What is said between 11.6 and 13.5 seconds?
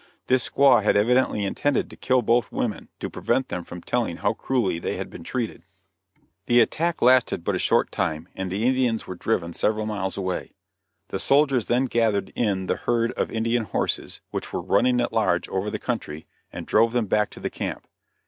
then gathered in the herd of